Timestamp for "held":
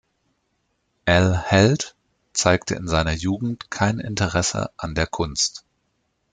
1.37-1.95